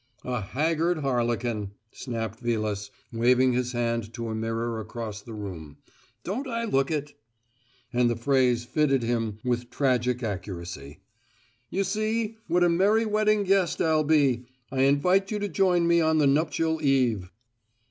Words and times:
"A 0.25 0.41
haggard 0.41 0.97
harlequin!" 0.97 1.73
snapped 1.91 2.39
Vilas, 2.39 2.89
waving 3.13 3.53
his 3.53 3.73
hand 3.73 4.11
to 4.15 4.29
a 4.29 4.33
mirror 4.33 4.79
across 4.79 5.21
the 5.21 5.35
room. 5.35 5.77
"Don't 6.23 6.47
I 6.47 6.63
look 6.63 6.89
it?" 6.89 7.13
And 7.93 8.09
the 8.09 8.15
phrase 8.15 8.65
fitted 8.65 9.03
him 9.03 9.37
with 9.43 9.69
tragic 9.69 10.23
accuracy. 10.23 11.01
"You 11.69 11.83
see? 11.83 12.37
What 12.47 12.63
a 12.63 12.67
merry 12.69 13.05
wedding 13.05 13.43
guest 13.43 13.79
I'll 13.79 14.03
be! 14.03 14.47
I 14.71 14.79
invite 14.85 15.29
you 15.29 15.37
to 15.37 15.47
join 15.47 15.85
me 15.85 16.01
on 16.01 16.17
the 16.17 16.25
nuptial 16.25 16.81
eve." 16.81 17.29